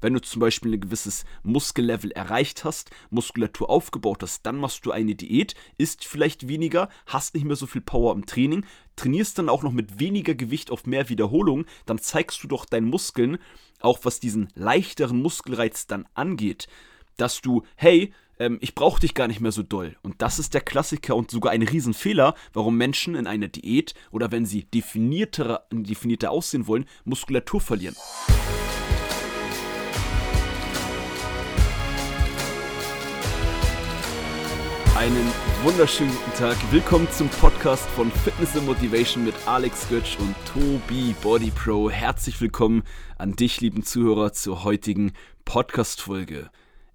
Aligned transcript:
wenn 0.00 0.14
du 0.14 0.20
zum 0.20 0.40
Beispiel 0.40 0.74
ein 0.74 0.80
gewisses 0.80 1.24
Muskellevel 1.42 2.12
erreicht 2.12 2.64
hast, 2.64 2.90
Muskulatur 3.10 3.70
aufgebaut 3.70 4.22
hast, 4.22 4.44
dann 4.44 4.56
machst 4.56 4.84
du 4.86 4.92
eine 4.92 5.14
Diät, 5.14 5.54
isst 5.78 6.04
vielleicht 6.04 6.48
weniger, 6.48 6.88
hast 7.06 7.34
nicht 7.34 7.44
mehr 7.44 7.56
so 7.56 7.66
viel 7.66 7.80
Power 7.80 8.14
im 8.14 8.26
Training, 8.26 8.64
trainierst 8.96 9.38
dann 9.38 9.48
auch 9.48 9.62
noch 9.62 9.72
mit 9.72 9.98
weniger 9.98 10.34
Gewicht 10.34 10.70
auf 10.70 10.86
mehr 10.86 11.08
Wiederholungen, 11.08 11.66
dann 11.84 11.98
zeigst 11.98 12.42
du 12.42 12.48
doch 12.48 12.64
deinen 12.64 12.88
Muskeln, 12.88 13.38
auch 13.80 14.00
was 14.02 14.20
diesen 14.20 14.48
leichteren 14.54 15.20
Muskelreiz 15.20 15.86
dann 15.86 16.06
angeht, 16.14 16.68
dass 17.16 17.40
du, 17.40 17.62
hey, 17.76 18.12
ähm, 18.38 18.58
ich 18.60 18.74
brauche 18.74 19.00
dich 19.00 19.14
gar 19.14 19.28
nicht 19.28 19.40
mehr 19.40 19.52
so 19.52 19.62
doll. 19.62 19.96
Und 20.02 20.22
das 20.22 20.38
ist 20.38 20.54
der 20.54 20.60
Klassiker 20.60 21.16
und 21.16 21.30
sogar 21.30 21.52
ein 21.52 21.62
Riesenfehler, 21.62 22.34
warum 22.52 22.76
Menschen 22.76 23.14
in 23.14 23.26
einer 23.26 23.48
Diät 23.48 23.94
oder 24.10 24.30
wenn 24.32 24.46
sie 24.46 24.64
definierter, 24.64 25.66
definierter 25.70 26.30
aussehen 26.30 26.66
wollen, 26.66 26.86
Muskulatur 27.04 27.60
verlieren. 27.60 27.96
Einen 34.96 35.30
wunderschönen 35.62 36.10
guten 36.10 36.38
Tag. 36.38 36.56
Willkommen 36.72 37.06
zum 37.10 37.28
Podcast 37.28 37.86
von 37.90 38.10
Fitness 38.10 38.56
and 38.56 38.64
Motivation 38.64 39.26
mit 39.26 39.34
Alex 39.44 39.90
Götsch 39.90 40.16
und 40.18 40.34
Tobi 40.46 41.14
Body 41.20 41.50
Pro. 41.50 41.90
Herzlich 41.90 42.40
willkommen 42.40 42.82
an 43.18 43.36
dich, 43.36 43.60
lieben 43.60 43.82
Zuhörer, 43.82 44.32
zur 44.32 44.64
heutigen 44.64 45.12
Podcast-Folge. 45.44 46.48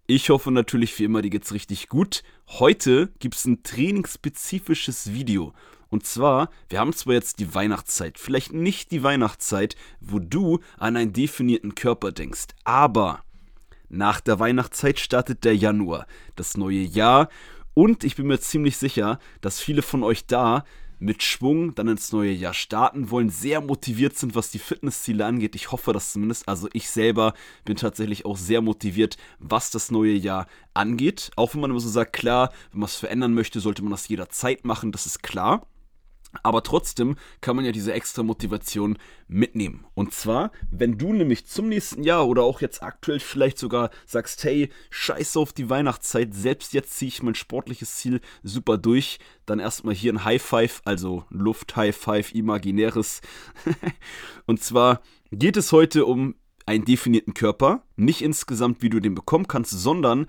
Ich 0.08 0.32
hoffe 0.32 0.50
natürlich 0.50 0.98
wie 0.98 1.04
immer, 1.04 1.22
dir 1.22 1.30
geht's 1.30 1.54
richtig 1.54 1.90
gut. 1.90 2.24
Heute 2.48 3.12
gibt's 3.20 3.46
ein 3.46 3.62
trainingsspezifisches 3.62 5.14
Video. 5.14 5.54
Und 5.90 6.08
zwar, 6.08 6.50
wir 6.70 6.80
haben 6.80 6.94
zwar 6.94 7.14
jetzt 7.14 7.38
die 7.38 7.54
Weihnachtszeit, 7.54 8.18
vielleicht 8.18 8.52
nicht 8.52 8.90
die 8.90 9.04
Weihnachtszeit, 9.04 9.76
wo 10.00 10.18
du 10.18 10.60
an 10.80 10.98
einen 10.98 11.14
definierten 11.14 11.76
Körper 11.76 12.12
denkst, 12.12 12.48
aber 12.64 13.22
nach 13.90 14.22
der 14.22 14.40
Weihnachtszeit 14.40 15.00
startet 15.00 15.44
der 15.44 15.56
Januar, 15.56 16.08
das 16.36 16.58
neue 16.58 16.80
Jahr. 16.80 17.30
Und 17.74 18.04
ich 18.04 18.16
bin 18.16 18.28
mir 18.28 18.40
ziemlich 18.40 18.78
sicher, 18.78 19.20
dass 19.42 19.60
viele 19.60 19.82
von 19.82 20.04
euch 20.04 20.26
da 20.26 20.66
mit 21.02 21.24
Schwung 21.24 21.74
dann 21.74 21.88
ins 21.88 22.12
neue 22.12 22.32
Jahr 22.32 22.54
starten 22.54 23.10
wollen, 23.10 23.30
sehr 23.30 23.60
motiviert 23.60 24.16
sind, 24.16 24.36
was 24.36 24.52
die 24.52 24.60
Fitnessziele 24.60 25.26
angeht. 25.26 25.56
Ich 25.56 25.72
hoffe 25.72 25.94
das 25.94 26.14
zumindest. 26.14 26.48
Also 26.48 26.70
ich 26.74 26.90
selber 26.90 27.34
bin 27.66 27.76
tatsächlich 27.76 28.24
auch 28.26 28.38
sehr 28.38 28.62
motiviert, 28.62 29.18
was 29.40 29.72
das 29.72 29.90
neue 29.90 30.14
Jahr 30.14 30.46
angeht. 30.76 31.32
Auch 31.36 31.54
wenn 31.54 31.62
man 31.62 31.72
immer 31.72 31.80
so 31.80 31.90
sagt, 31.90 32.14
klar, 32.14 32.52
wenn 32.72 32.82
man 32.82 32.88
es 32.88 32.96
verändern 32.96 33.34
möchte, 33.34 33.60
sollte 33.60 33.82
man 33.82 33.92
das 33.92 34.08
jederzeit 34.08 34.64
machen, 34.64 34.92
das 34.92 35.08
ist 35.08 35.24
klar. 35.24 35.66
Aber 36.44 36.64
trotzdem 36.64 37.16
kann 37.42 37.56
man 37.56 37.66
ja 37.66 37.72
diese 37.72 37.94
extra 37.94 38.24
Motivation 38.24 38.98
mitnehmen. 39.28 39.86
Und 39.94 40.14
zwar, 40.14 40.52
wenn 40.70 40.98
du 40.98 41.14
nämlich 41.14 41.46
zum 41.46 41.70
nächsten 41.70 42.04
Jahr 42.04 42.28
oder 42.28 42.44
auch 42.44 42.62
jetzt 42.62 42.84
aktuell 42.84 43.20
vielleicht 43.20 43.58
sogar 43.58 43.90
sagst, 44.06 44.44
hey, 44.44 44.70
scheiße 44.90 45.40
auf 45.40 45.54
die 45.54 45.70
Weihnachtszeit, 45.70 46.34
selbst 46.34 46.74
jetzt 46.74 46.98
ziehe 46.98 47.10
ich 47.10 47.24
mein 47.24 47.36
sportliches 47.36 47.96
Ziel 47.96 48.22
super 48.44 48.78
durch, 48.78 49.20
dann 49.46 49.60
erstmal 49.60 49.94
hier 49.94 50.14
ein 50.14 50.24
High 50.24 50.42
Five, 50.42 50.82
also 50.86 51.26
Luft 51.30 51.76
High 51.76 51.96
Five, 51.96 52.34
imaginäres. 52.34 53.22
Und 54.46 54.62
zwar 54.64 55.02
geht 55.32 55.58
es 55.58 55.72
heute 55.72 56.06
um 56.06 56.36
einen 56.66 56.86
definierten 56.86 57.34
Körper, 57.34 57.84
nicht 57.96 58.22
insgesamt, 58.22 58.82
wie 58.82 58.90
du 58.90 59.00
den 59.00 59.16
bekommen 59.16 59.48
kannst, 59.48 59.72
sondern 59.72 60.28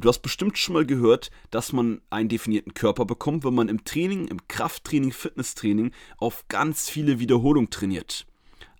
Du 0.00 0.08
hast 0.08 0.20
bestimmt 0.20 0.56
schon 0.56 0.72
mal 0.72 0.86
gehört, 0.86 1.30
dass 1.50 1.74
man 1.74 2.00
einen 2.08 2.30
definierten 2.30 2.72
Körper 2.72 3.04
bekommt, 3.04 3.44
wenn 3.44 3.54
man 3.54 3.68
im 3.68 3.84
Training, 3.84 4.28
im 4.28 4.48
Krafttraining, 4.48 5.12
Fitnesstraining 5.12 5.92
auf 6.16 6.48
ganz 6.48 6.88
viele 6.88 7.18
Wiederholungen 7.18 7.68
trainiert. 7.68 8.26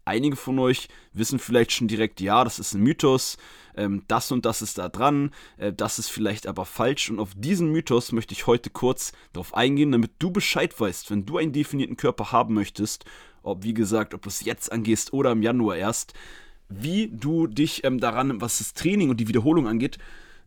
Einige 0.07 0.37
von 0.37 0.59
euch 0.59 0.89
wissen 1.13 1.39
vielleicht 1.39 1.73
schon 1.73 1.89
direkt, 1.89 2.23
ja, 2.23 2.43
das 2.43 2.59
ist 2.59 2.73
ein 2.73 2.83
Mythos, 2.83 3.37
ähm, 3.77 4.03
das 4.09 4.33
und 4.33 4.47
das 4.47 4.63
ist 4.63 4.79
da 4.79 4.89
dran, 4.89 5.31
äh, 5.59 5.75
das 5.75 5.99
ist 5.99 6.09
vielleicht 6.09 6.47
aber 6.47 6.65
falsch. 6.65 7.11
Und 7.11 7.21
auf 7.21 7.33
diesen 7.37 7.71
Mythos 7.71 8.13
möchte 8.13 8.33
ich 8.33 8.47
heute 8.47 8.71
kurz 8.71 9.13
darauf 9.35 9.53
eingehen, 9.53 9.93
damit 9.93 10.13
du 10.21 10.31
Bescheid 10.31 10.79
weißt, 10.79 11.11
wenn 11.11 11.27
du 11.27 11.37
einen 11.37 11.53
definierten 11.53 11.99
Körper 11.99 12.33
haben 12.33 12.55
möchtest, 12.55 13.05
ob 13.43 13.63
wie 13.63 13.75
gesagt, 13.75 14.15
ob 14.15 14.23
du 14.23 14.31
es 14.31 14.43
jetzt 14.43 14.73
angehst 14.73 15.13
oder 15.13 15.33
im 15.33 15.43
Januar 15.43 15.77
erst, 15.77 16.15
wie 16.71 17.09
du 17.09 17.47
dich 17.47 17.85
ähm, 17.85 18.01
daran, 18.01 18.41
was 18.41 18.57
das 18.57 18.73
Training 18.73 19.11
und 19.11 19.19
die 19.21 19.29
Wiederholung 19.29 19.69
angeht, 19.69 19.99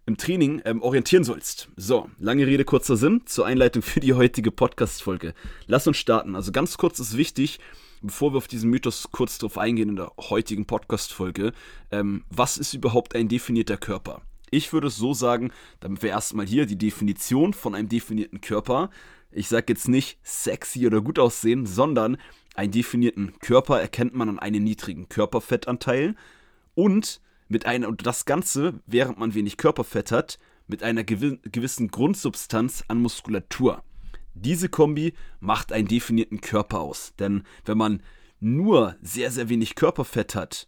im 0.06 0.18
Training 0.18 0.62
ähm, 0.66 0.82
orientieren 0.82 1.24
sollst. 1.24 1.70
So, 1.78 2.10
lange 2.20 2.46
Rede, 2.46 2.66
kurzer 2.66 2.98
Sinn 2.98 3.22
zur 3.26 3.46
Einleitung 3.46 3.82
für 3.82 4.00
die 4.00 4.14
heutige 4.14 4.52
Podcast-Folge. 4.52 5.34
Lass 5.68 5.88
uns 5.88 5.98
starten. 5.98 6.36
Also 6.36 6.52
ganz 6.52 6.78
kurz 6.78 7.00
ist 7.00 7.18
wichtig, 7.18 7.60
bevor 8.02 8.34
wir 8.34 8.38
auf 8.38 8.48
diesen 8.48 8.70
Mythos 8.70 9.10
kurz 9.12 9.38
drauf 9.38 9.58
eingehen 9.58 9.90
in 9.90 9.96
der 9.96 10.12
heutigen 10.18 10.66
Podcast-Folge, 10.66 11.54
ähm, 11.92 12.24
was 12.30 12.58
ist 12.58 12.74
überhaupt 12.74 13.16
ein 13.16 13.30
definierter 13.30 13.78
Körper? 13.78 14.22
Ich 14.52 14.74
würde 14.74 14.88
es 14.88 14.98
so 14.98 15.14
sagen, 15.14 15.52
damit 15.80 16.04
wir 16.04 16.12
erstmal 16.12 16.46
hier 16.46 16.66
die 16.66 16.78
Definition 16.78 17.54
von 17.54 17.74
einem 17.74 17.90
definierten 17.90 18.42
Körper, 18.42 18.92
ich 19.32 19.48
sage 19.48 19.66
jetzt 19.70 19.88
nicht 19.88 20.20
sexy 20.22 20.86
oder 20.86 21.02
gut 21.02 21.18
aussehen, 21.18 21.66
sondern 21.66 22.18
einen 22.54 22.72
definierten 22.72 23.40
Körper 23.40 23.82
erkennt 23.82 24.14
man 24.14 24.30
an 24.30 24.38
einem 24.38 24.64
niedrigen 24.64 25.10
Körperfettanteil 25.10 26.16
und 26.76 27.20
mit 27.48 27.66
einer, 27.66 27.88
und 27.88 28.06
das 28.06 28.26
Ganze, 28.26 28.82
während 28.86 29.20
man 29.20 29.34
wenig 29.34 29.58
Körperfett 29.58 30.12
hat, 30.12 30.40
mit 30.68 30.84
einer 30.84 31.04
gewissen 31.04 31.90
Grundsubstanz 31.90 32.84
an 32.88 33.02
Muskulatur. 33.02 33.84
Diese 34.34 34.70
Kombi 34.70 35.14
macht 35.40 35.72
einen 35.72 35.88
definierten 35.88 36.42
Körper 36.42 36.80
aus. 36.80 37.14
Denn 37.20 37.44
wenn 37.66 37.78
man 37.78 38.02
nur 38.40 38.96
sehr, 39.02 39.32
sehr 39.32 39.50
wenig 39.50 39.76
Körperfett 39.76 40.36
hat, 40.36 40.68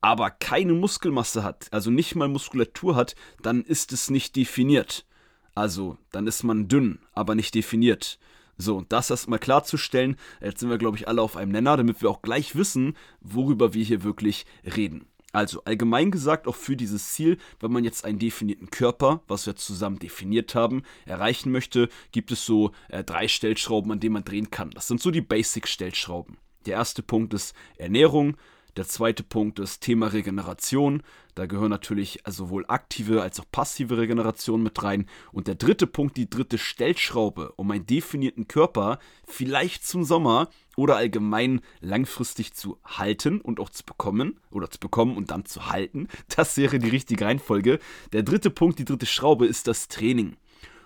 aber 0.00 0.30
keine 0.30 0.72
Muskelmasse 0.72 1.42
hat, 1.42 1.68
also 1.72 1.90
nicht 1.90 2.14
mal 2.14 2.28
Muskulatur 2.28 2.96
hat, 2.96 3.14
dann 3.42 3.62
ist 3.62 3.92
es 3.92 4.10
nicht 4.10 4.36
definiert. 4.36 5.06
Also, 5.54 5.98
dann 6.12 6.26
ist 6.26 6.42
man 6.42 6.68
dünn, 6.68 7.00
aber 7.12 7.34
nicht 7.34 7.54
definiert. 7.54 8.18
So, 8.56 8.84
das 8.88 9.10
erstmal 9.10 9.38
klarzustellen. 9.38 10.16
Jetzt 10.40 10.60
sind 10.60 10.70
wir, 10.70 10.78
glaube 10.78 10.96
ich, 10.96 11.08
alle 11.08 11.22
auf 11.22 11.36
einem 11.36 11.50
Nenner, 11.50 11.76
damit 11.76 12.02
wir 12.02 12.10
auch 12.10 12.22
gleich 12.22 12.54
wissen, 12.56 12.94
worüber 13.20 13.74
wir 13.74 13.84
hier 13.84 14.02
wirklich 14.02 14.46
reden. 14.64 15.06
Also 15.32 15.62
allgemein 15.64 16.10
gesagt 16.10 16.48
auch 16.48 16.56
für 16.56 16.76
dieses 16.76 17.12
Ziel, 17.12 17.38
wenn 17.60 17.72
man 17.72 17.84
jetzt 17.84 18.04
einen 18.04 18.18
definierten 18.18 18.70
Körper, 18.70 19.22
was 19.28 19.46
wir 19.46 19.56
zusammen 19.56 19.98
definiert 19.98 20.54
haben, 20.54 20.82
erreichen 21.06 21.52
möchte, 21.52 21.88
gibt 22.12 22.32
es 22.32 22.44
so 22.44 22.72
äh, 22.88 23.04
drei 23.04 23.28
Stellschrauben, 23.28 23.92
an 23.92 24.00
denen 24.00 24.14
man 24.14 24.24
drehen 24.24 24.50
kann. 24.50 24.70
Das 24.70 24.88
sind 24.88 25.00
so 25.00 25.10
die 25.10 25.20
Basic-Stellschrauben. 25.20 26.36
Der 26.66 26.74
erste 26.74 27.02
Punkt 27.02 27.32
ist 27.32 27.54
Ernährung, 27.76 28.36
der 28.76 28.86
zweite 28.86 29.22
Punkt 29.22 29.58
ist 29.58 29.80
Thema 29.80 30.08
Regeneration. 30.08 31.02
Da 31.34 31.46
gehören 31.46 31.70
natürlich 31.70 32.20
sowohl 32.26 32.64
aktive 32.68 33.22
als 33.22 33.40
auch 33.40 33.44
passive 33.50 33.98
Regeneration 33.98 34.62
mit 34.62 34.82
rein. 34.82 35.06
Und 35.32 35.46
der 35.46 35.54
dritte 35.54 35.86
Punkt, 35.86 36.16
die 36.16 36.28
dritte 36.28 36.58
Stellschraube, 36.58 37.52
um 37.56 37.70
einen 37.70 37.86
definierten 37.86 38.48
Körper 38.48 38.98
vielleicht 39.26 39.86
zum 39.86 40.04
Sommer 40.04 40.48
oder 40.76 40.96
allgemein 40.96 41.60
langfristig 41.80 42.54
zu 42.54 42.78
halten 42.84 43.40
und 43.40 43.60
auch 43.60 43.70
zu 43.70 43.84
bekommen 43.84 44.38
oder 44.50 44.70
zu 44.70 44.78
bekommen 44.78 45.16
und 45.16 45.30
dann 45.30 45.44
zu 45.44 45.70
halten. 45.70 46.08
Das 46.34 46.56
wäre 46.56 46.78
die 46.78 46.88
richtige 46.88 47.24
Reihenfolge. 47.24 47.78
Der 48.12 48.22
dritte 48.22 48.50
Punkt, 48.50 48.78
die 48.78 48.84
dritte 48.84 49.06
Schraube 49.06 49.46
ist 49.46 49.66
das 49.66 49.88
Training. 49.88 50.36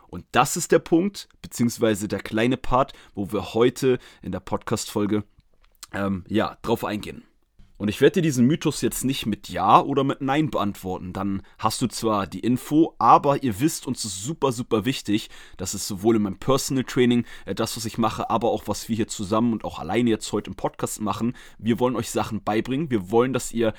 Und 0.08 0.24
das 0.32 0.56
ist 0.56 0.70
der 0.70 0.78
Punkt, 0.78 1.28
beziehungsweise 1.42 2.06
der 2.06 2.20
kleine 2.20 2.56
Part, 2.56 2.92
wo 3.14 3.32
wir 3.32 3.52
heute 3.54 3.98
in 4.22 4.30
der 4.30 4.40
Podcast-Folge 4.40 5.24
ähm, 5.92 6.24
ja, 6.28 6.56
drauf 6.62 6.84
eingehen. 6.84 7.24
Und 7.84 7.90
ich 7.90 8.00
werde 8.00 8.14
dir 8.14 8.22
diesen 8.22 8.46
Mythos 8.46 8.80
jetzt 8.80 9.04
nicht 9.04 9.26
mit 9.26 9.50
Ja 9.50 9.78
oder 9.78 10.04
mit 10.04 10.22
Nein 10.22 10.48
beantworten. 10.48 11.12
Dann 11.12 11.42
hast 11.58 11.82
du 11.82 11.86
zwar 11.86 12.26
die 12.26 12.40
Info, 12.40 12.94
aber 12.98 13.42
ihr 13.42 13.60
wisst, 13.60 13.86
uns 13.86 14.06
ist 14.06 14.24
super, 14.24 14.52
super 14.52 14.86
wichtig, 14.86 15.28
dass 15.58 15.74
es 15.74 15.86
sowohl 15.86 16.16
in 16.16 16.22
meinem 16.22 16.38
Personal 16.38 16.84
Training, 16.84 17.26
äh, 17.44 17.54
das, 17.54 17.76
was 17.76 17.84
ich 17.84 17.98
mache, 17.98 18.30
aber 18.30 18.48
auch 18.48 18.68
was 18.68 18.88
wir 18.88 18.96
hier 18.96 19.06
zusammen 19.06 19.52
und 19.52 19.66
auch 19.66 19.78
alleine 19.78 20.08
jetzt 20.08 20.32
heute 20.32 20.48
im 20.48 20.56
Podcast 20.56 21.02
machen. 21.02 21.34
Wir 21.58 21.78
wollen 21.78 21.94
euch 21.94 22.08
Sachen 22.08 22.42
beibringen. 22.42 22.90
Wir 22.90 23.10
wollen, 23.10 23.34
dass 23.34 23.52
ihr 23.52 23.74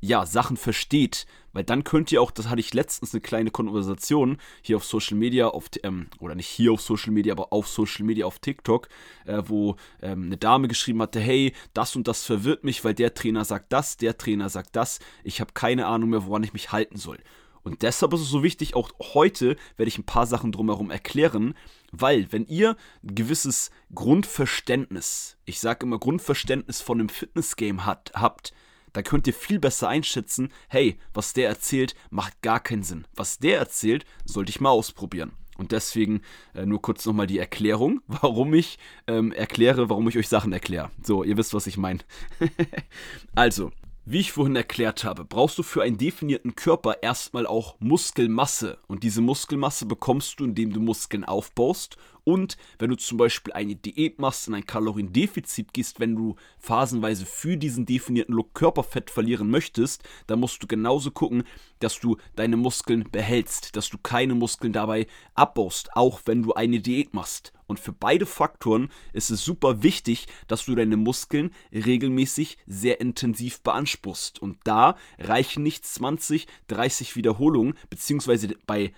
ja, 0.00 0.26
Sachen 0.26 0.56
versteht, 0.56 1.26
weil 1.52 1.64
dann 1.64 1.84
könnt 1.84 2.12
ihr 2.12 2.20
auch, 2.20 2.30
das 2.30 2.48
hatte 2.48 2.60
ich 2.60 2.74
letztens 2.74 3.14
eine 3.14 3.22
kleine 3.22 3.50
Konversation 3.50 4.38
hier 4.62 4.76
auf 4.76 4.84
Social 4.84 5.16
Media, 5.16 5.48
auf, 5.48 5.70
ähm, 5.82 6.08
oder 6.18 6.34
nicht 6.34 6.48
hier 6.48 6.72
auf 6.72 6.82
Social 6.82 7.12
Media, 7.12 7.32
aber 7.32 7.52
auf 7.52 7.66
Social 7.66 8.04
Media 8.04 8.26
auf 8.26 8.38
TikTok, 8.38 8.88
äh, 9.24 9.42
wo 9.46 9.76
ähm, 10.02 10.24
eine 10.24 10.36
Dame 10.36 10.68
geschrieben 10.68 11.00
hatte, 11.00 11.18
hey, 11.18 11.54
das 11.72 11.96
und 11.96 12.08
das 12.08 12.24
verwirrt 12.24 12.62
mich, 12.62 12.84
weil 12.84 12.94
der 12.94 13.14
Trainer 13.14 13.44
sagt 13.44 13.72
das, 13.72 13.96
der 13.96 14.18
Trainer 14.18 14.50
sagt 14.50 14.76
das, 14.76 14.98
ich 15.24 15.40
habe 15.40 15.52
keine 15.54 15.86
Ahnung 15.86 16.10
mehr, 16.10 16.26
woran 16.26 16.44
ich 16.44 16.52
mich 16.52 16.72
halten 16.72 16.98
soll. 16.98 17.18
Und 17.62 17.82
deshalb 17.82 18.12
ist 18.12 18.20
es 18.20 18.28
so 18.28 18.44
wichtig, 18.44 18.76
auch 18.76 18.90
heute 19.14 19.56
werde 19.76 19.88
ich 19.88 19.98
ein 19.98 20.06
paar 20.06 20.26
Sachen 20.26 20.52
drumherum 20.52 20.92
erklären, 20.92 21.54
weil 21.90 22.30
wenn 22.30 22.46
ihr 22.46 22.76
ein 23.02 23.16
gewisses 23.16 23.72
Grundverständnis, 23.92 25.36
ich 25.46 25.58
sage 25.58 25.84
immer 25.84 25.98
Grundverständnis 25.98 26.80
von 26.80 27.00
einem 27.00 27.08
Fitnessgame 27.08 27.84
hat, 27.84 28.12
habt, 28.14 28.52
da 28.96 29.02
könnt 29.02 29.26
ihr 29.26 29.34
viel 29.34 29.58
besser 29.58 29.88
einschätzen, 29.90 30.50
hey, 30.68 30.96
was 31.12 31.34
der 31.34 31.50
erzählt, 31.50 31.94
macht 32.08 32.40
gar 32.40 32.60
keinen 32.60 32.82
Sinn. 32.82 33.06
Was 33.14 33.38
der 33.38 33.58
erzählt, 33.58 34.06
sollte 34.24 34.48
ich 34.48 34.58
mal 34.58 34.70
ausprobieren. 34.70 35.32
Und 35.58 35.72
deswegen 35.72 36.22
äh, 36.54 36.64
nur 36.64 36.80
kurz 36.80 37.04
nochmal 37.04 37.26
die 37.26 37.38
Erklärung, 37.38 38.00
warum 38.06 38.54
ich 38.54 38.78
ähm, 39.06 39.32
erkläre, 39.32 39.90
warum 39.90 40.08
ich 40.08 40.16
euch 40.16 40.28
Sachen 40.28 40.50
erkläre. 40.50 40.90
So, 41.02 41.24
ihr 41.24 41.36
wisst, 41.36 41.52
was 41.52 41.66
ich 41.66 41.76
meine. 41.76 42.00
also, 43.34 43.70
Wie 44.06 44.20
ich 44.20 44.32
vorhin 44.32 44.56
erklärt 44.56 45.04
habe, 45.04 45.26
brauchst 45.26 45.58
du 45.58 45.62
für 45.62 45.82
einen 45.82 45.98
definierten 45.98 46.54
Körper 46.54 47.02
erstmal 47.02 47.46
auch 47.46 47.74
Muskelmasse. 47.80 48.78
Und 48.86 49.02
diese 49.02 49.20
Muskelmasse 49.20 49.84
bekommst 49.84 50.40
du, 50.40 50.44
indem 50.44 50.72
du 50.72 50.80
Muskeln 50.80 51.24
aufbaust. 51.24 51.98
Und 52.28 52.56
wenn 52.80 52.90
du 52.90 52.96
zum 52.96 53.18
Beispiel 53.18 53.52
eine 53.52 53.76
Diät 53.76 54.18
machst, 54.18 54.48
in 54.48 54.54
ein 54.54 54.66
Kaloriendefizit 54.66 55.72
gehst, 55.72 56.00
wenn 56.00 56.16
du 56.16 56.34
phasenweise 56.58 57.24
für 57.24 57.56
diesen 57.56 57.86
definierten 57.86 58.34
Look 58.34 58.52
Körperfett 58.52 59.10
verlieren 59.10 59.48
möchtest, 59.48 60.02
dann 60.26 60.40
musst 60.40 60.60
du 60.60 60.66
genauso 60.66 61.12
gucken, 61.12 61.44
dass 61.78 62.00
du 62.00 62.16
deine 62.34 62.56
Muskeln 62.56 63.08
behältst, 63.12 63.76
dass 63.76 63.90
du 63.90 63.98
keine 63.98 64.34
Muskeln 64.34 64.72
dabei 64.72 65.06
abbaust, 65.34 65.94
auch 65.94 66.20
wenn 66.24 66.42
du 66.42 66.52
eine 66.52 66.80
Diät 66.80 67.14
machst. 67.14 67.52
Und 67.68 67.78
für 67.78 67.92
beide 67.92 68.26
Faktoren 68.26 68.90
ist 69.12 69.30
es 69.30 69.44
super 69.44 69.84
wichtig, 69.84 70.26
dass 70.48 70.64
du 70.64 70.74
deine 70.74 70.96
Muskeln 70.96 71.52
regelmäßig 71.72 72.58
sehr 72.66 73.00
intensiv 73.00 73.60
beanspruchst. 73.60 74.42
Und 74.42 74.58
da 74.64 74.96
reichen 75.20 75.62
nicht 75.62 75.86
20, 75.86 76.48
30 76.66 77.14
Wiederholungen, 77.14 77.74
beziehungsweise 77.88 78.48
bei 78.66 78.92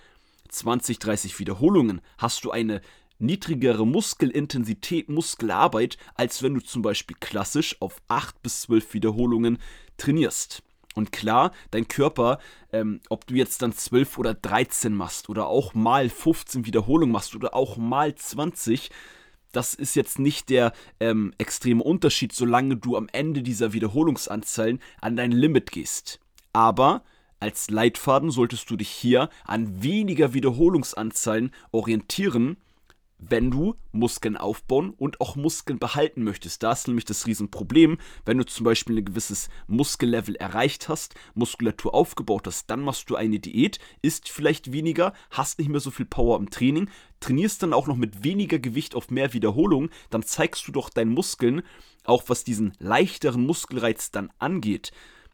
20, 0.47 0.97
30 0.97 1.37
Wiederholungen 1.37 2.01
hast 2.17 2.43
du 2.43 2.49
eine 2.49 2.81
niedrigere 3.19 3.85
Muskelintensität, 3.85 5.09
Muskelarbeit, 5.09 5.97
als 6.15 6.41
wenn 6.41 6.55
du 6.55 6.61
zum 6.61 6.81
Beispiel 6.81 7.17
klassisch 7.19 7.75
auf 7.79 8.01
8 8.07 8.41
bis 8.41 8.61
12 8.63 8.93
Wiederholungen 8.93 9.59
trainierst. 9.97 10.63
Und 10.95 11.11
klar, 11.11 11.51
dein 11.71 11.87
Körper, 11.87 12.39
ähm, 12.73 12.99
ob 13.09 13.27
du 13.27 13.35
jetzt 13.35 13.61
dann 13.61 13.73
12 13.73 14.17
oder 14.17 14.33
13 14.33 14.93
machst 14.93 15.29
oder 15.29 15.47
auch 15.47 15.73
mal 15.73 16.09
15 16.09 16.65
Wiederholungen 16.65 17.13
machst 17.13 17.35
oder 17.35 17.53
auch 17.53 17.77
mal 17.77 18.15
20, 18.15 18.89
das 19.51 19.73
ist 19.73 19.95
jetzt 19.95 20.19
nicht 20.19 20.49
der 20.49 20.73
ähm, 20.99 21.33
extreme 21.37 21.83
Unterschied, 21.83 22.33
solange 22.33 22.75
du 22.77 22.97
am 22.97 23.07
Ende 23.11 23.43
dieser 23.43 23.73
Wiederholungsanzahlen 23.73 24.79
an 25.01 25.15
dein 25.15 25.31
Limit 25.31 25.71
gehst. 25.71 26.19
Aber 26.53 27.03
als 27.39 27.69
Leitfaden 27.69 28.31
solltest 28.31 28.69
du 28.69 28.75
dich 28.75 28.89
hier 28.89 29.29
an 29.45 29.81
weniger 29.81 30.33
Wiederholungsanzahlen 30.33 31.51
orientieren 31.71 32.57
wenn 33.19 33.51
du 33.51 33.75
Muskeln 33.91 34.37
aufbauen 34.37 34.91
und 34.91 35.19
auch 35.21 35.35
Muskeln 35.35 35.77
behalten 35.77 36.23
möchtest. 36.23 36.63
Da 36.63 36.71
ist 36.71 36.87
nämlich 36.87 37.05
das 37.05 37.27
Riesenproblem, 37.27 37.97
wenn 38.25 38.37
du 38.37 38.45
zum 38.45 38.63
Beispiel 38.63 38.97
ein 38.97 39.05
gewisses 39.05 39.49
Muskellevel 39.67 40.35
erreicht 40.35 40.89
hast, 40.89 41.15
Muskulatur 41.35 41.93
aufgebaut 41.93 42.47
hast, 42.47 42.69
dann 42.69 42.81
machst 42.81 43.09
du 43.09 43.15
eine 43.15 43.39
Diät, 43.39 43.79
isst 44.01 44.29
vielleicht 44.29 44.71
weniger, 44.71 45.13
hast 45.31 45.59
nicht 45.59 45.69
mehr 45.69 45.81
so 45.81 45.91
viel 45.91 46.05
Power 46.05 46.37
im 46.37 46.49
Training, 46.49 46.89
trainierst 47.19 47.61
dann 47.61 47.73
auch 47.73 47.87
noch 47.87 47.97
mit 47.97 48.23
weniger 48.23 48.59
Gewicht 48.59 48.95
auf 48.95 49.11
mehr 49.11 49.33
Wiederholungen, 49.33 49.89
dann 50.09 50.23
zeigst 50.23 50.67
du 50.67 50.71
doch 50.71 50.89
deinen 50.89 51.11
Muskeln, 51.11 51.61
auch 52.05 52.23
was 52.27 52.45
diesen 52.45 52.73
leichteren 52.79 53.45
Muskelreiz 53.45 54.11
dann 54.11 54.31
angeht, 54.39 54.91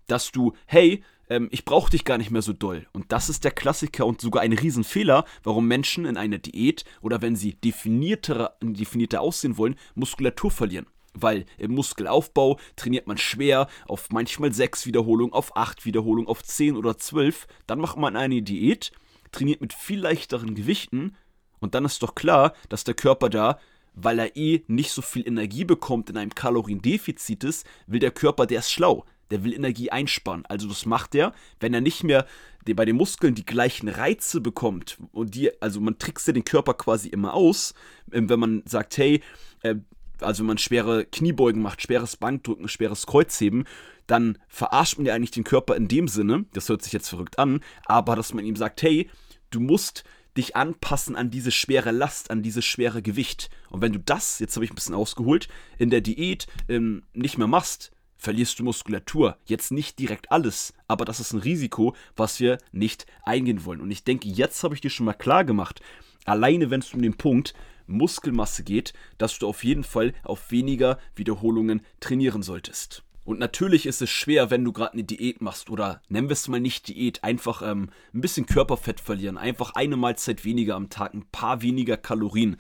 dass 0.08 0.32
du, 0.32 0.54
hey, 0.66 1.04
ähm, 1.30 1.48
ich 1.52 1.66
brauche 1.66 1.92
dich 1.92 2.06
gar 2.06 2.18
nicht 2.18 2.32
mehr 2.32 2.42
so 2.42 2.54
doll. 2.54 2.88
Und 2.94 3.12
das 3.12 3.30
ist 3.30 3.44
der 3.44 3.52
Klassiker 3.52 4.06
und 4.06 4.22
sogar 4.22 4.44
ein 4.44 4.54
Riesenfehler, 4.54 5.26
warum 5.44 5.68
Menschen 5.68 6.06
in 6.06 6.18
einer 6.18 6.38
Diät 6.38 6.86
oder 7.02 7.22
wenn 7.22 7.36
sie 7.36 7.54
definierter, 7.54 8.56
definierter 8.62 9.22
aussehen 9.22 9.58
wollen, 9.58 9.76
Muskulatur 9.96 10.52
verlieren. 10.52 10.88
Weil 11.14 11.46
im 11.58 11.74
Muskelaufbau 11.74 12.60
trainiert 12.76 13.08
man 13.08 13.18
schwer 13.18 13.68
auf 13.88 14.10
manchmal 14.12 14.54
6 14.54 14.86
Wiederholungen, 14.86 15.34
auf 15.34 15.56
8 15.56 15.86
Wiederholungen, 15.86 16.28
auf 16.28 16.44
10 16.44 16.76
oder 16.76 16.98
12. 16.98 17.48
Dann 17.68 17.80
macht 17.80 17.98
man 17.98 18.18
eine 18.18 18.42
Diät, 18.42 18.92
trainiert 19.32 19.62
mit 19.62 19.74
viel 19.74 20.00
leichteren 20.00 20.56
Gewichten 20.56 21.16
und 21.60 21.74
dann 21.74 21.86
ist 21.86 22.04
doch 22.04 22.16
klar, 22.16 22.54
dass 22.70 22.84
der 22.84 22.96
Körper 22.96 23.30
da 23.30 23.60
weil 23.98 24.20
er 24.20 24.36
eh 24.36 24.62
nicht 24.68 24.92
so 24.92 25.02
viel 25.02 25.26
Energie 25.26 25.64
bekommt 25.64 26.10
in 26.10 26.18
einem 26.18 26.36
Kaloriendefizit 26.36 27.46
ist, 27.46 27.66
will 27.88 28.02
der 28.02 28.12
Körper, 28.12 28.46
der 28.46 28.60
ist 28.60 28.70
schlau 28.70 29.06
der 29.32 29.44
will 29.44 29.54
Energie 29.54 29.92
einsparen. 29.92 30.46
Also 30.46 30.68
das 30.68 30.86
macht 30.86 31.16
er, 31.16 31.34
wenn 31.60 31.74
er 31.74 31.82
nicht 31.82 32.04
mehr 32.04 32.26
bei 32.66 32.86
den 32.86 32.96
Muskeln 32.96 33.36
die 33.36 33.46
gleichen 33.46 33.88
Reize 33.90 34.42
bekommt 34.42 34.98
und 35.12 35.36
die, 35.36 35.52
also 35.62 35.80
man 35.80 36.00
trickst 36.00 36.26
ja 36.28 36.34
den 36.34 36.46
Körper 36.46 36.74
quasi 36.74 37.10
immer 37.10 37.34
aus, 37.34 37.76
ähm, 38.12 38.30
wenn 38.30 38.40
man 38.40 38.64
sagt, 38.66 38.98
hey, 38.98 39.22
äh, 39.62 39.76
also 40.20 40.40
wenn 40.40 40.48
man 40.48 40.58
schwere 40.58 41.06
Kniebeugen 41.06 41.62
macht, 41.62 41.82
schweres 41.82 42.18
Bankdrücken, 42.18 42.68
schweres 42.68 43.06
Kreuzheben, 43.06 43.66
dann 44.08 44.38
verarscht 44.48 44.98
man 44.98 45.06
ja 45.06 45.14
eigentlich 45.14 45.32
den 45.32 45.44
Körper 45.44 45.76
in 45.76 45.88
dem 45.88 46.08
Sinne, 46.08 46.46
das 46.54 46.70
hört 46.70 46.82
sich 46.82 46.94
jetzt 46.94 47.10
verrückt 47.10 47.38
an, 47.38 47.62
aber 47.86 48.16
dass 48.16 48.34
man 48.34 48.46
ihm 48.46 48.56
sagt, 48.56 48.82
hey, 48.82 49.10
du 49.52 49.60
musst 49.60 50.04
dich 50.38 50.56
anpassen 50.56 51.16
an 51.16 51.32
diese 51.32 51.52
schwere 51.52 51.92
Last, 51.92 52.30
an 52.30 52.44
dieses 52.44 52.66
schwere 52.66 53.02
Gewicht. 53.02 53.50
Und 53.70 53.82
wenn 53.82 53.94
du 53.94 54.00
das, 54.00 54.40
jetzt 54.40 54.56
habe 54.56 54.66
ich 54.66 54.72
ein 54.72 54.76
bisschen 54.76 54.96
ausgeholt, 54.96 55.48
in 55.78 55.90
der 55.90 56.02
Diät 56.02 56.48
ähm, 56.68 57.04
nicht 57.14 57.38
mehr 57.38 57.48
machst, 57.48 57.92
verlierst 58.18 58.60
du 58.60 58.64
Muskulatur. 58.64 59.38
Jetzt 59.46 59.72
nicht 59.72 60.00
direkt 60.00 60.32
alles, 60.32 60.74
aber 60.88 61.06
das 61.06 61.20
ist 61.20 61.34
ein 61.34 61.40
Risiko, 61.40 61.96
was 62.16 62.40
wir 62.40 62.58
nicht 62.72 63.06
eingehen 63.24 63.66
wollen. 63.66 63.82
Und 63.82 63.92
ich 63.92 64.04
denke, 64.04 64.28
jetzt 64.28 64.64
habe 64.64 64.76
ich 64.76 64.82
dir 64.82 64.90
schon 64.90 65.06
mal 65.06 65.14
klar 65.14 65.44
gemacht, 65.44 65.82
alleine 66.26 66.70
wenn 66.70 66.80
es 66.80 66.94
um 66.94 67.02
den 67.02 67.18
Punkt 67.18 67.54
Muskelmasse 67.88 68.64
geht, 68.64 68.94
dass 69.18 69.38
du 69.38 69.48
auf 69.48 69.64
jeden 69.64 69.84
Fall 69.84 70.14
auf 70.24 70.52
weniger 70.52 70.98
Wiederholungen 71.16 71.82
trainieren 72.00 72.42
solltest. 72.42 73.04
Und 73.26 73.40
natürlich 73.40 73.88
ist 73.88 74.02
es 74.04 74.10
schwer, 74.10 74.52
wenn 74.52 74.64
du 74.64 74.72
gerade 74.72 74.94
eine 74.94 75.04
Diät 75.04 75.42
machst 75.42 75.72
oder 75.72 76.02
nennen 76.10 76.30
wir 76.30 76.34
es 76.34 76.48
mal 76.48 76.60
nicht 76.60 76.88
Diät, 76.88 77.24
einfach 77.24 77.64
ähm, 77.64 77.90
ein 78.14 78.22
bisschen 78.22 78.46
Körperfett 78.46 79.00
verlieren, 79.00 79.38
einfach 79.38 79.74
eine 79.74 79.98
Mahlzeit 79.98 80.46
weniger 80.46 80.76
am 80.76 80.90
Tag, 80.90 81.14
ein 81.14 81.26
paar 81.32 81.64
weniger 81.64 81.98
Kalorien 81.98 82.58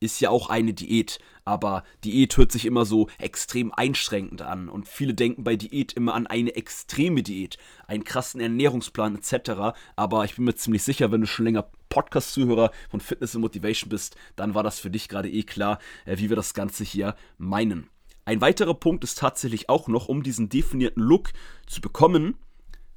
ist 0.00 0.20
ja 0.20 0.30
auch 0.30 0.50
eine 0.50 0.74
Diät, 0.74 1.18
aber 1.44 1.84
Diät 2.04 2.36
hört 2.36 2.52
sich 2.52 2.66
immer 2.66 2.84
so 2.84 3.08
extrem 3.18 3.72
einschränkend 3.72 4.42
an 4.42 4.68
und 4.68 4.88
viele 4.88 5.14
denken 5.14 5.44
bei 5.44 5.56
Diät 5.56 5.92
immer 5.92 6.14
an 6.14 6.26
eine 6.26 6.54
extreme 6.54 7.22
Diät, 7.22 7.58
einen 7.86 8.04
krassen 8.04 8.40
Ernährungsplan 8.40 9.16
etc. 9.16 9.76
Aber 9.96 10.24
ich 10.24 10.36
bin 10.36 10.44
mir 10.44 10.54
ziemlich 10.54 10.82
sicher, 10.82 11.10
wenn 11.10 11.20
du 11.20 11.26
schon 11.26 11.44
länger 11.44 11.70
Podcast-Zuhörer 11.88 12.70
von 12.90 13.00
Fitness 13.00 13.34
und 13.34 13.42
Motivation 13.42 13.90
bist, 13.90 14.16
dann 14.36 14.54
war 14.54 14.62
das 14.62 14.78
für 14.78 14.90
dich 14.90 15.08
gerade 15.08 15.30
eh 15.30 15.42
klar, 15.42 15.78
äh, 16.06 16.16
wie 16.18 16.30
wir 16.30 16.36
das 16.36 16.54
Ganze 16.54 16.84
hier 16.84 17.16
meinen. 17.36 17.90
Ein 18.24 18.40
weiterer 18.40 18.74
Punkt 18.74 19.02
ist 19.04 19.18
tatsächlich 19.18 19.68
auch 19.68 19.88
noch, 19.88 20.08
um 20.08 20.22
diesen 20.22 20.48
definierten 20.48 21.02
Look 21.02 21.32
zu 21.66 21.80
bekommen, 21.80 22.38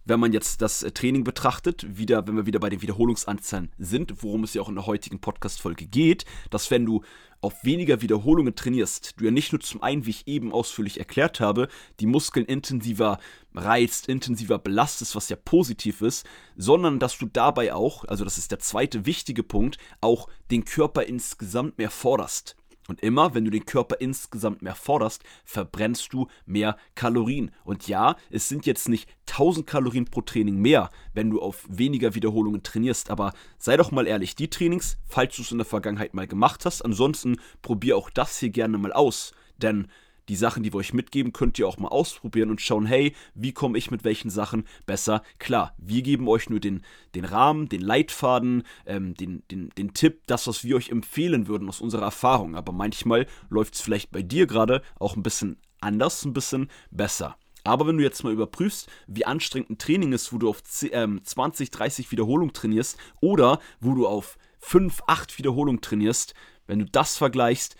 wenn 0.05 0.19
man 0.19 0.33
jetzt 0.33 0.61
das 0.61 0.83
äh, 0.83 0.91
Training 0.91 1.23
betrachtet, 1.23 1.97
wieder, 1.97 2.27
wenn 2.27 2.35
wir 2.35 2.45
wieder 2.45 2.59
bei 2.59 2.69
den 2.69 2.81
Wiederholungsanzahlen 2.81 3.71
sind, 3.77 4.23
worum 4.23 4.43
es 4.43 4.53
ja 4.53 4.61
auch 4.61 4.69
in 4.69 4.75
der 4.75 4.85
heutigen 4.85 5.19
Podcast-Folge 5.19 5.87
geht, 5.87 6.25
dass 6.49 6.71
wenn 6.71 6.85
du 6.85 7.01
auf 7.41 7.63
weniger 7.63 8.01
Wiederholungen 8.01 8.55
trainierst, 8.55 9.19
du 9.19 9.25
ja 9.25 9.31
nicht 9.31 9.51
nur 9.51 9.59
zum 9.59 9.83
einen, 9.83 10.05
wie 10.05 10.11
ich 10.11 10.27
eben 10.27 10.51
ausführlich 10.51 10.97
erklärt 10.97 11.39
habe, 11.39 11.67
die 11.99 12.07
Muskeln 12.07 12.45
intensiver 12.45 13.19
reizt, 13.53 14.09
intensiver 14.09 14.57
belastest, 14.57 15.15
was 15.15 15.29
ja 15.29 15.35
positiv 15.35 16.01
ist, 16.01 16.25
sondern 16.55 16.97
dass 16.97 17.17
du 17.17 17.27
dabei 17.27 17.73
auch, 17.73 18.05
also 18.05 18.23
das 18.23 18.37
ist 18.37 18.51
der 18.51 18.59
zweite 18.59 19.05
wichtige 19.05 19.43
Punkt, 19.43 19.77
auch 20.01 20.27
den 20.49 20.65
Körper 20.65 21.03
insgesamt 21.03 21.77
mehr 21.77 21.91
forderst. 21.91 22.55
Und 22.87 23.01
immer, 23.01 23.33
wenn 23.33 23.45
du 23.45 23.51
den 23.51 23.65
Körper 23.65 23.99
insgesamt 23.99 24.61
mehr 24.61 24.75
forderst, 24.75 25.23
verbrennst 25.43 26.13
du 26.13 26.27
mehr 26.45 26.77
Kalorien. 26.93 27.51
Und 27.63 27.87
ja, 27.87 28.15
es 28.29 28.47
sind 28.47 28.65
jetzt 28.65 28.89
nicht 28.89 29.09
1000 29.27 29.65
Kalorien 29.65 30.05
pro 30.05 30.21
Training 30.21 30.57
mehr, 30.57 30.91
wenn 31.13 31.31
du 31.31 31.41
auf 31.41 31.65
weniger 31.67 32.13
Wiederholungen 32.13 32.63
trainierst. 32.63 33.09
Aber 33.09 33.33
sei 33.57 33.75
doch 33.77 33.91
mal 33.91 34.07
ehrlich, 34.07 34.35
die 34.35 34.49
Trainings, 34.49 34.97
falls 35.07 35.35
du 35.35 35.41
es 35.41 35.51
in 35.51 35.57
der 35.57 35.65
Vergangenheit 35.65 36.13
mal 36.13 36.27
gemacht 36.27 36.65
hast, 36.65 36.83
ansonsten 36.83 37.37
probier 37.61 37.97
auch 37.97 38.09
das 38.09 38.37
hier 38.37 38.49
gerne 38.49 38.77
mal 38.77 38.93
aus. 38.93 39.33
Denn 39.57 39.87
die 40.29 40.35
Sachen, 40.35 40.63
die 40.63 40.73
wir 40.73 40.77
euch 40.77 40.93
mitgeben, 40.93 41.33
könnt 41.33 41.59
ihr 41.59 41.67
auch 41.67 41.77
mal 41.77 41.89
ausprobieren 41.89 42.49
und 42.49 42.61
schauen, 42.61 42.85
hey, 42.85 43.15
wie 43.33 43.53
komme 43.53 43.77
ich 43.77 43.91
mit 43.91 44.03
welchen 44.03 44.29
Sachen 44.29 44.65
besser 44.85 45.23
klar. 45.39 45.73
Wir 45.77 46.01
geben 46.01 46.27
euch 46.27 46.49
nur 46.49 46.59
den, 46.59 46.83
den 47.13 47.25
Rahmen, 47.25 47.69
den 47.69 47.81
Leitfaden, 47.81 48.63
ähm, 48.85 49.13
den, 49.15 49.43
den, 49.51 49.69
den 49.77 49.93
Tipp, 49.93 50.21
das, 50.27 50.47
was 50.47 50.63
wir 50.63 50.75
euch 50.75 50.89
empfehlen 50.89 51.47
würden 51.47 51.69
aus 51.69 51.81
unserer 51.81 52.03
Erfahrung. 52.03 52.55
Aber 52.55 52.71
manchmal 52.71 53.27
läuft 53.49 53.75
es 53.75 53.81
vielleicht 53.81 54.11
bei 54.11 54.21
dir 54.21 54.47
gerade 54.47 54.81
auch 54.99 55.15
ein 55.15 55.23
bisschen 55.23 55.57
anders, 55.81 56.25
ein 56.25 56.33
bisschen 56.33 56.69
besser. 56.91 57.37
Aber 57.63 57.87
wenn 57.87 57.97
du 57.97 58.03
jetzt 58.03 58.23
mal 58.23 58.31
überprüfst, 58.31 58.87
wie 59.07 59.25
anstrengend 59.25 59.71
ein 59.71 59.77
Training 59.79 60.13
ist, 60.13 60.31
wo 60.31 60.37
du 60.37 60.49
auf 60.49 60.63
20, 60.63 61.71
30 61.71 62.05
ähm, 62.05 62.11
Wiederholungen 62.11 62.53
trainierst 62.53 62.97
oder 63.21 63.59
wo 63.79 63.93
du 63.95 64.07
auf 64.07 64.37
5, 64.59 65.01
8 65.07 65.37
Wiederholungen 65.39 65.81
trainierst, 65.81 66.35
wenn 66.67 66.79
du 66.79 66.85
das 66.85 67.17
vergleichst, 67.17 67.75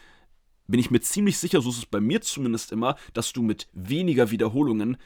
bin 0.67 0.79
ich 0.79 0.91
mir 0.91 1.01
ziemlich 1.01 1.37
sicher, 1.37 1.61
so 1.61 1.69
ist 1.69 1.77
es 1.77 1.85
bei 1.85 1.99
mir 1.99 2.21
zumindest 2.21 2.71
immer, 2.71 2.95
dass 3.13 3.33
du 3.33 3.41
mit 3.41 3.67
weniger 3.73 4.31
Wiederholungen 4.31 4.97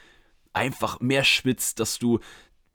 einfach 0.52 1.00
mehr 1.00 1.24
schwitzt, 1.24 1.80
dass 1.80 1.98
du 1.98 2.18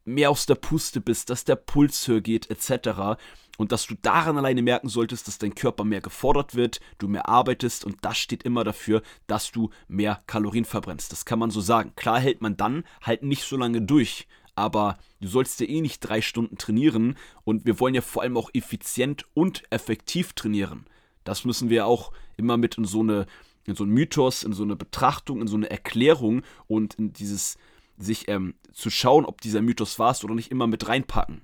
mehr 0.05 0.29
aus 0.29 0.45
der 0.45 0.55
Puste 0.55 1.01
bist, 1.01 1.29
dass 1.29 1.45
der 1.45 1.55
Puls 1.55 2.07
höher 2.07 2.21
geht, 2.21 2.49
etc. 2.49 3.17
Und 3.57 3.71
dass 3.71 3.87
du 3.87 3.95
daran 4.01 4.37
alleine 4.37 4.61
merken 4.61 4.87
solltest, 4.87 5.27
dass 5.27 5.39
dein 5.39 5.55
Körper 5.55 5.83
mehr 5.83 6.01
gefordert 6.01 6.55
wird, 6.55 6.79
du 6.99 7.07
mehr 7.07 7.27
arbeitest 7.27 7.85
und 7.85 7.97
das 8.01 8.17
steht 8.17 8.43
immer 8.43 8.63
dafür, 8.63 9.01
dass 9.27 9.51
du 9.51 9.71
mehr 9.87 10.21
Kalorien 10.27 10.65
verbrennst. 10.65 11.11
Das 11.11 11.25
kann 11.25 11.39
man 11.39 11.49
so 11.49 11.61
sagen. 11.61 11.93
Klar 11.95 12.19
hält 12.19 12.41
man 12.41 12.55
dann 12.55 12.83
halt 13.01 13.23
nicht 13.23 13.43
so 13.43 13.57
lange 13.57 13.81
durch, 13.81 14.27
aber 14.55 14.97
du 15.21 15.27
sollst 15.27 15.59
ja 15.59 15.67
eh 15.67 15.81
nicht 15.81 15.99
drei 16.01 16.21
Stunden 16.21 16.57
trainieren 16.57 17.17
und 17.43 17.65
wir 17.65 17.79
wollen 17.79 17.95
ja 17.95 18.01
vor 18.01 18.21
allem 18.21 18.37
auch 18.37 18.49
effizient 18.53 19.25
und 19.33 19.63
effektiv 19.71 20.33
trainieren. 20.33 20.85
Das 21.25 21.43
müssen 21.43 21.69
wir 21.69 21.85
auch 21.85 22.13
immer 22.37 22.55
mit 22.55 22.77
in 22.77 22.85
so 22.85 23.01
eine 23.01 23.25
in 23.67 23.75
so 23.75 23.83
einen 23.83 23.93
Mythos, 23.93 24.43
in 24.43 24.53
so 24.53 24.63
eine 24.63 24.75
Betrachtung, 24.75 25.41
in 25.41 25.47
so 25.47 25.55
eine 25.57 25.69
Erklärung 25.69 26.43
und 26.67 26.93
in 26.95 27.13
dieses 27.13 27.57
sich 27.97 28.27
ähm, 28.27 28.55
zu 28.71 28.89
schauen, 28.89 29.25
ob 29.25 29.41
dieser 29.41 29.61
Mythos 29.61 29.99
war 29.99 30.15
oder 30.23 30.35
nicht, 30.35 30.51
immer 30.51 30.67
mit 30.67 30.87
reinpacken. 30.87 31.41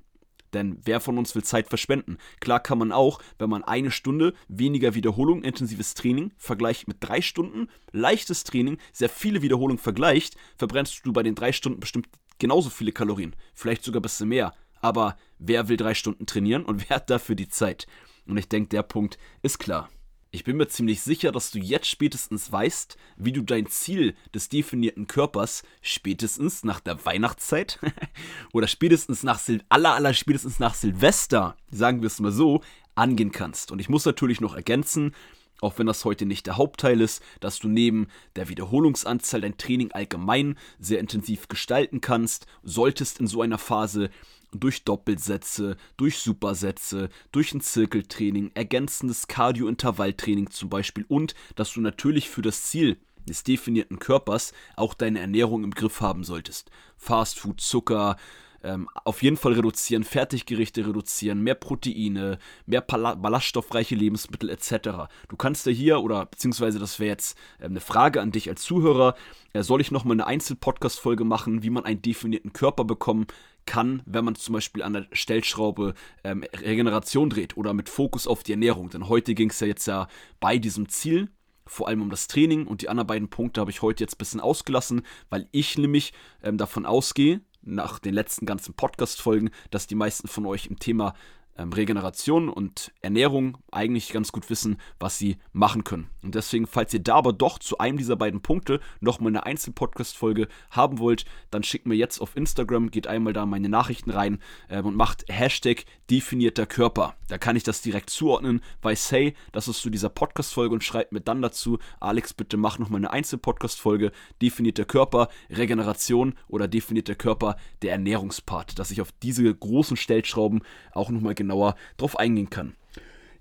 Denn 0.54 0.80
wer 0.84 1.00
von 1.00 1.18
uns 1.18 1.34
will 1.34 1.44
Zeit 1.44 1.70
verschwenden? 1.70 2.18
Klar 2.42 2.60
kann 2.60 2.78
man 2.78 2.92
auch, 2.92 3.22
wenn 3.40 3.50
man 3.50 3.64
eine 3.64 3.90
Stunde 3.90 4.34
weniger 4.50 4.96
Wiederholung, 4.96 5.44
intensives 5.44 5.94
Training 5.94 6.32
vergleicht 6.38 6.88
mit 6.88 6.98
drei 7.00 7.22
Stunden, 7.22 7.70
leichtes 7.92 8.44
Training, 8.44 8.78
sehr 8.92 9.10
viele 9.10 9.42
Wiederholungen 9.42 9.78
vergleicht, 9.78 10.36
verbrennst 10.58 11.06
du 11.06 11.14
bei 11.14 11.24
den 11.24 11.36
drei 11.36 11.54
Stunden 11.54 11.80
bestimmt 11.80 12.10
genauso 12.38 12.70
viele 12.70 12.92
Kalorien. 12.92 13.36
Vielleicht 13.54 13.84
sogar 13.84 14.00
ein 14.00 14.04
bisschen 14.04 14.28
mehr. 14.28 14.54
Aber 14.82 15.16
wer 15.40 15.70
will 15.70 15.78
drei 15.78 15.94
Stunden 15.94 16.26
trainieren 16.26 16.66
und 16.66 16.82
wer 16.90 16.98
hat 16.98 17.10
dafür 17.10 17.36
die 17.36 17.50
Zeit? 17.50 17.88
Und 18.32 18.38
ich 18.38 18.48
denke, 18.48 18.70
der 18.70 18.84
Punkt 18.84 19.20
ist 19.42 19.60
klar. 19.60 19.90
Ich 20.32 20.46
bin 20.46 20.56
mir 20.56 20.70
ziemlich 20.70 21.02
sicher, 21.02 21.34
dass 21.34 21.52
du 21.52 21.60
jetzt 21.60 21.88
spätestens 21.88 22.50
weißt, 22.50 22.96
wie 23.18 23.34
du 23.34 23.42
dein 23.42 23.68
Ziel 23.68 24.16
des 24.34 24.48
definierten 24.48 25.06
Körpers 25.06 25.64
spätestens 25.82 26.64
nach 26.64 26.80
der 26.80 27.04
Weihnachtszeit 27.04 27.78
oder 28.54 28.70
spätestens 28.70 29.24
nach 29.24 29.38
Sil 29.44 29.60
aller 29.68 29.96
aller 29.96 30.14
spätestens 30.14 30.60
nach 30.60 30.76
Silvester, 30.76 31.58
sagen 31.72 32.00
wir 32.02 32.08
es 32.08 32.22
mal 32.22 32.32
so, 32.32 32.62
angehen 32.96 33.34
kannst. 33.34 33.70
Und 33.70 33.80
ich 33.80 33.90
muss 33.90 34.06
natürlich 34.06 34.40
noch 34.40 34.56
ergänzen, 34.56 35.14
auch 35.60 35.78
wenn 35.78 35.88
das 35.88 36.06
heute 36.06 36.26
nicht 36.26 36.48
der 36.48 36.56
Hauptteil 36.56 37.02
ist, 37.02 37.22
dass 37.42 37.60
du 37.60 37.68
neben 37.68 38.08
der 38.38 38.48
Wiederholungsanzahl 38.48 39.42
dein 39.42 39.58
Training 39.58 39.92
allgemein 39.92 40.58
sehr 40.80 41.02
intensiv 41.02 41.50
gestalten 41.50 42.00
kannst, 42.00 42.48
solltest 42.64 43.20
in 43.20 43.28
so 43.28 43.42
einer 43.42 43.58
Phase 43.58 44.10
durch 44.52 44.84
Doppelsätze, 44.84 45.78
durch 45.98 46.20
Supersätze, 46.20 47.10
durch 47.32 47.54
ein 47.54 47.62
Zirkeltraining, 47.62 48.52
ergänzendes 48.54 49.28
Cardio-Intervalltraining 49.28 50.50
zum 50.50 50.70
Beispiel 50.70 51.06
und 51.08 51.36
dass 51.56 51.74
du 51.74 51.82
natürlich 51.82 52.30
für 52.30 52.42
das 52.42 52.64
Ziel 52.64 52.98
des 53.28 53.44
definierten 53.44 54.00
Körpers 54.00 54.54
auch 54.76 54.94
deine 54.94 55.20
Ernährung 55.20 55.64
im 55.64 55.72
Griff 55.72 56.02
haben 56.02 56.24
solltest. 56.24 56.72
Fastfood, 56.98 57.62
Zucker, 57.62 58.18
ähm, 58.64 58.88
auf 59.04 59.24
jeden 59.24 59.38
Fall 59.38 59.54
reduzieren, 59.54 60.04
Fertiggerichte 60.04 60.86
reduzieren, 60.86 61.42
mehr 61.42 61.56
Proteine, 61.56 62.38
mehr 62.66 62.82
ballaststoffreiche 62.82 63.96
Lebensmittel 63.96 64.50
etc. 64.50 65.10
Du 65.30 65.36
kannst 65.38 65.66
ja 65.66 65.72
hier, 65.72 66.02
oder 66.02 66.26
beziehungsweise 66.26 66.80
das 66.80 67.00
wäre 67.00 67.10
jetzt 67.10 67.38
äh, 67.60 67.66
eine 67.66 67.80
Frage 67.80 68.22
an 68.22 68.32
dich 68.32 68.50
als 68.50 68.62
Zuhörer, 68.62 69.16
äh, 69.54 69.64
soll 69.64 69.82
ich 69.82 69.92
nochmal 69.92 70.16
eine 70.16 70.28
Einzelpodcast-Folge 70.28 71.24
machen, 71.24 71.64
wie 71.64 71.70
man 71.70 71.86
einen 71.86 72.02
definierten 72.02 72.54
Körper 72.54 72.84
bekommen 72.84 73.28
kann, 73.66 74.02
wenn 74.06 74.26
man 74.26 74.36
zum 74.36 74.54
Beispiel 74.54 74.84
an 74.84 74.94
der 74.94 75.08
Stellschraube 75.12 75.94
ähm, 76.24 76.44
Regeneration 76.54 77.30
dreht 77.30 77.58
oder 77.58 77.74
mit 77.74 77.90
Fokus 77.90 78.28
auf 78.28 78.44
die 78.44 78.54
Ernährung. 78.54 78.90
Denn 78.90 79.08
heute 79.08 79.36
ging 79.36 79.50
es 79.50 79.60
ja 79.60 79.68
jetzt 79.68 79.86
ja 79.86 80.08
bei 80.40 80.58
diesem 80.58 80.90
Ziel 80.90 81.30
vor 81.68 81.88
allem 81.88 82.02
um 82.02 82.10
das 82.10 82.28
Training 82.28 82.68
und 82.68 82.82
die 82.82 82.90
anderen 82.90 83.08
beiden 83.08 83.30
Punkte 83.30 83.62
habe 83.62 83.72
ich 83.72 83.82
heute 83.82 84.04
jetzt 84.04 84.16
ein 84.16 84.18
bisschen 84.18 84.40
ausgelassen, 84.42 85.04
weil 85.30 85.48
ich 85.52 85.78
nämlich 85.78 86.12
ähm, 86.44 86.58
davon 86.58 86.86
ausgehe, 86.86 87.40
nach 87.62 88.00
den 88.00 88.14
letzten 88.14 88.46
ganzen 88.46 88.74
Podcast-Folgen, 88.74 89.52
dass 89.70 89.88
die 89.88 89.96
meisten 89.96 90.28
von 90.28 90.46
euch 90.46 90.68
im 90.68 90.80
Thema 90.80 91.14
ähm, 91.58 91.74
Regeneration 91.74 92.50
und 92.50 92.92
Ernährung 93.02 93.58
eigentlich 93.72 94.12
ganz 94.12 94.32
gut 94.32 94.50
wissen, 94.50 94.78
was 95.00 95.18
sie 95.18 95.38
machen 95.54 95.84
können. 95.84 96.10
Und 96.24 96.36
deswegen, 96.36 96.68
falls 96.68 96.94
ihr 96.94 97.02
da 97.02 97.16
aber 97.16 97.34
doch 97.34 97.60
zu 97.60 97.78
einem 97.78 97.98
dieser 97.98 98.16
beiden 98.16 98.42
Punkte 98.42 98.80
nochmal 99.00 99.32
eine 99.32 99.46
Einzelpodcast-Folge 99.46 100.48
haben 100.70 101.00
wollt, 101.00 101.26
dann 101.50 101.64
schickt 101.64 101.88
mir 101.88 101.96
jetzt 101.96 102.20
auf 102.20 102.36
Instagram, 102.36 102.92
geht 102.92 103.08
einmal 103.08 103.34
da 103.34 103.46
meine 103.46 103.70
Nachrichten 103.70 104.12
rein 104.12 104.40
äh, 104.70 104.82
und 104.82 104.96
macht 104.96 105.26
Hashtag 105.30 105.86
definierter 106.10 106.66
Körper. 106.66 107.16
Da 107.28 107.38
kann 107.38 107.56
ich 107.56 107.64
das 107.64 107.82
direkt 107.82 108.10
zuordnen, 108.10 108.62
weiß, 108.82 109.12
hey, 109.12 109.34
das 109.52 109.68
ist 109.68 109.82
zu 109.82 109.90
dieser 109.90 110.10
Podcast-Folge 110.10 110.74
und 110.74 110.84
schreibt 110.84 111.12
mir 111.12 111.22
dann 111.22 111.42
dazu, 111.42 111.80
Alex, 112.00 112.34
bitte 112.34 112.58
mach 112.58 112.80
nochmal 112.80 113.00
eine 113.00 113.12
Einzelpodcast-Folge, 113.12 114.12
definierter 114.42 114.86
Körper, 114.86 115.30
Regeneration 115.50 116.36
oder 116.48 116.68
definierter 116.68 117.16
Körper, 117.16 117.56
der 117.82 117.94
Ernährungspart, 117.94 118.78
dass 118.78 118.92
ich 118.92 119.02
auf 119.02 119.12
diese 119.24 119.54
großen 119.54 119.98
Stellschrauben 119.98 120.62
auch 120.94 121.10
nochmal 121.10 121.36
genauer 121.42 121.76
drauf 121.98 122.18
eingehen 122.18 122.50
kann. 122.50 122.76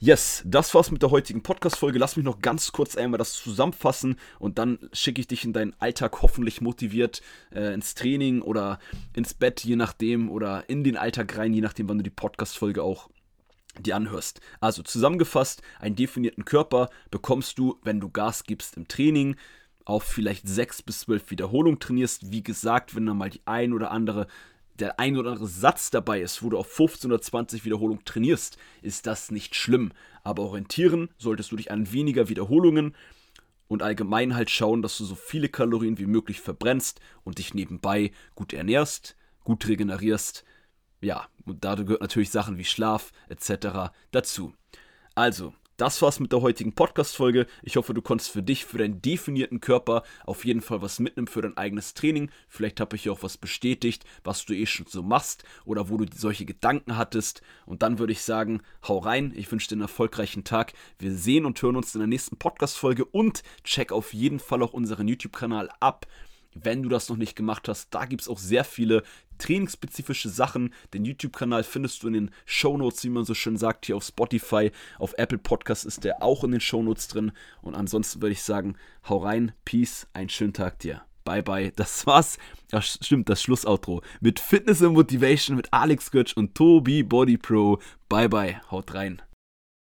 Yes, 0.03 0.43
das 0.47 0.75
war's 0.75 0.91
mit 0.91 1.03
der 1.03 1.11
heutigen 1.11 1.43
Podcast-Folge. 1.43 1.99
Lass 1.99 2.17
mich 2.17 2.25
noch 2.25 2.41
ganz 2.41 2.73
kurz 2.73 2.97
einmal 2.97 3.19
das 3.19 3.35
zusammenfassen 3.35 4.17
und 4.39 4.59
dann 4.59 4.79
schicke 4.95 5.21
ich 5.21 5.29
dich 5.29 5.45
in 5.45 5.53
deinen 5.53 5.75
Alltag 5.79 6.23
hoffentlich 6.23 6.63
motiviert 6.63 7.21
äh, 7.55 7.75
ins 7.75 7.95
Training 7.95 8.41
oder 8.41 8.79
ins 9.13 9.35
Bett, 9.35 9.63
je 9.63 9.77
nachdem, 9.77 10.31
oder 10.31 10.71
in 10.71 10.85
den 10.85 10.97
Alltag 10.97 11.37
rein, 11.37 11.53
je 11.53 11.61
nachdem, 11.61 11.87
wann 11.91 11.99
du 11.99 12.03
die 12.03 12.09
Podcast-Folge 12.09 12.83
auch 12.83 13.11
die 13.79 13.93
anhörst. 13.93 14.41
Also 14.61 14.83
zusammengefasst, 14.83 15.61
einen 15.79 15.97
definierten 15.97 16.47
Körper 16.47 16.89
bekommst 17.11 17.59
du, 17.59 17.79
wenn 17.83 18.01
du 18.01 18.09
Gas 18.09 18.45
gibst 18.45 18.79
im 18.79 18.89
Training, 18.89 19.37
auf 19.85 20.05
vielleicht 20.05 20.49
6 20.49 20.83
bis 20.83 21.01
12 21.01 21.31
Wiederholungen 21.31 21.81
trainierst. 21.81 22.33
Wie 22.33 22.43
gesagt, 22.43 22.95
wenn 22.95 23.07
dann 23.07 23.19
mal 23.19 23.31
die 23.31 23.43
ein 23.45 23.73
oder 23.73 23.91
andere 23.91 24.29
der 24.81 24.99
ein 24.99 25.17
oder 25.17 25.31
andere 25.31 25.47
Satz 25.47 25.91
dabei 25.91 26.21
ist, 26.21 26.43
wo 26.43 26.51
du 26.51 26.59
auf 26.59 26.67
15 26.67 27.11
oder 27.11 27.21
20 27.21 27.65
Wiederholungen 27.65 28.05
trainierst, 28.05 28.59
ist 28.83 29.07
das 29.07 29.31
nicht 29.31 29.55
schlimm. 29.55 29.93
Aber 30.23 30.43
orientieren 30.43 31.09
solltest 31.19 31.53
du 31.53 31.57
dich 31.57 31.71
an 31.71 31.93
weniger 31.93 32.29
Wiederholungen 32.29 32.95
und 33.69 33.83
allgemein 33.83 34.35
halt 34.35 34.51
schauen, 34.51 34.83
dass 34.83 34.99
du 34.99 35.05
so 35.05 35.15
viele 35.15 35.49
Kalorien 35.49 35.99
wie 35.99 36.07
möglich 36.07 36.41
verbrennst 36.41 37.01
und 37.23 37.39
dich 37.39 37.55
nebenbei 37.55 38.11
gut 38.35 38.53
ernährst, 38.53 39.17
gut 39.45 39.69
regenerierst. 39.69 40.45
Ja, 41.01 41.29
und 41.47 41.65
da 41.65 41.75
gehört 41.77 42.03
natürlich 42.03 42.31
Sachen 42.31 42.59
wie 42.59 42.65
Schlaf 42.65 43.13
etc. 43.29 43.93
dazu. 44.11 44.53
Also, 45.15 45.55
das 45.81 46.03
war's 46.03 46.21
mit 46.21 46.31
der 46.31 46.43
heutigen 46.43 46.75
Podcast-Folge. 46.75 47.47
Ich 47.63 47.77
hoffe, 47.77 47.95
du 47.95 48.03
konntest 48.03 48.31
für 48.31 48.43
dich, 48.43 48.67
für 48.67 48.77
deinen 48.77 49.01
definierten 49.01 49.61
Körper 49.61 50.03
auf 50.27 50.45
jeden 50.45 50.61
Fall 50.61 50.83
was 50.83 51.01
mitnehmen 51.01 51.27
für 51.27 51.41
dein 51.41 51.57
eigenes 51.57 51.95
Training. 51.95 52.31
Vielleicht 52.49 52.81
habe 52.81 52.97
ich 52.97 53.09
auch 53.09 53.23
was 53.23 53.39
bestätigt, 53.39 54.05
was 54.23 54.45
du 54.45 54.53
eh 54.53 54.67
schon 54.67 54.85
so 54.87 55.03
machst 55.03 55.43
oder 55.65 55.89
wo 55.89 55.97
du 55.97 56.05
solche 56.15 56.45
Gedanken 56.45 56.99
hattest. 56.99 57.41
Und 57.65 57.81
dann 57.81 57.99
würde 57.99 58.13
ich 58.13 58.23
sagen, 58.23 58.61
hau 58.87 58.99
rein. 58.99 59.33
Ich 59.35 59.51
wünsche 59.51 59.69
dir 59.69 59.77
einen 59.77 59.83
erfolgreichen 59.83 60.45
Tag. 60.45 60.75
Wir 60.99 61.15
sehen 61.15 61.47
und 61.47 61.61
hören 61.63 61.77
uns 61.77 61.95
in 61.95 62.01
der 62.01 62.09
nächsten 62.09 62.37
Podcast-Folge 62.37 63.07
und 63.07 63.43
check 63.65 63.91
auf 63.91 64.13
jeden 64.13 64.39
Fall 64.39 64.63
auch 64.63 64.75
unseren 64.75 65.09
YouTube-Kanal 65.09 65.71
ab. 65.81 66.07
Wenn 66.55 66.83
du 66.83 66.89
das 66.89 67.09
noch 67.09 67.17
nicht 67.17 67.37
gemacht 67.37 67.69
hast, 67.69 67.95
da 67.95 68.05
gibt 68.05 68.23
es 68.23 68.29
auch 68.29 68.39
sehr 68.39 68.65
viele 68.65 69.03
trainingsspezifische 69.39 70.29
Sachen. 70.29 70.75
Den 70.93 71.05
YouTube-Kanal 71.05 71.65
findest 71.65 72.03
du 72.03 72.09
in 72.09 72.13
den 72.13 72.31
Show 72.45 72.77
Notes, 72.77 73.05
wie 73.05 73.09
man 73.09 73.25
so 73.25 73.35
schön 73.35 73.57
sagt, 73.57 73.87
hier 73.87 73.97
auf 73.97 74.05
Spotify, 74.05 74.71
auf 74.99 75.15
Apple 75.17 75.39
Podcasts 75.39 75.85
ist 75.85 76.05
der 76.05 76.23
auch 76.23 76.45
in 76.45 76.53
den 76.53 76.61
Show 76.61 76.83
Notes 76.83 77.09
drin. 77.09 77.33
Und 77.63 77.75
ansonsten 77.75 78.21
würde 78.21 78.33
ich 78.33 78.43
sagen, 78.43 78.77
hau 79.09 79.19
rein, 79.19 79.53
Peace, 79.65 80.07
einen 80.13 80.29
schönen 80.29 80.53
Tag 80.53 80.79
dir. 80.81 81.03
Bye 81.25 81.43
bye. 81.43 81.73
Das 81.77 82.07
war's. 82.07 82.39
Ja, 82.73 82.83
stimmt, 82.83 83.29
das 83.29 83.43
Schlussoutro. 83.43 84.03
Mit 84.21 84.41
Fitness 84.41 84.83
und 84.83 84.95
Motivation 84.95 85.57
mit 85.57 85.73
Alex 85.73 86.11
Götz 86.11 86.33
und 86.33 86.55
Tobi 86.55 87.03
Body 87.03 87.37
Pro. 87.37 87.79
Bye 88.09 88.29
bye. 88.29 88.61
Haut 88.71 88.95
rein. 88.95 89.23